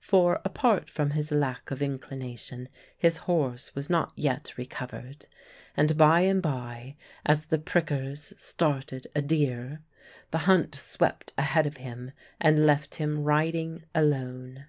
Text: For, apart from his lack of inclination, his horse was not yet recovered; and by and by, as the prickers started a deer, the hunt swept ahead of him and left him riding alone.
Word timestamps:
For, 0.00 0.40
apart 0.46 0.88
from 0.88 1.10
his 1.10 1.30
lack 1.30 1.70
of 1.70 1.82
inclination, 1.82 2.70
his 2.96 3.18
horse 3.18 3.74
was 3.74 3.90
not 3.90 4.14
yet 4.16 4.56
recovered; 4.56 5.26
and 5.76 5.98
by 5.98 6.20
and 6.20 6.40
by, 6.40 6.96
as 7.26 7.44
the 7.44 7.58
prickers 7.58 8.32
started 8.38 9.06
a 9.14 9.20
deer, 9.20 9.82
the 10.30 10.38
hunt 10.48 10.74
swept 10.74 11.34
ahead 11.36 11.66
of 11.66 11.76
him 11.76 12.12
and 12.40 12.64
left 12.64 12.94
him 12.94 13.24
riding 13.24 13.82
alone. 13.94 14.64